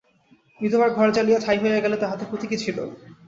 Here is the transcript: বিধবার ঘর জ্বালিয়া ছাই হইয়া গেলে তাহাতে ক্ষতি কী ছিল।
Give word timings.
বিধবার 0.59 0.89
ঘর 0.91 1.07
জ্বালিয়া 1.11 1.39
ছাই 1.39 1.57
হইয়া 1.61 1.83
গেলে 1.83 1.97
তাহাতে 1.97 2.23
ক্ষতি 2.27 2.45
কী 2.47 2.57
ছিল। 2.63 2.77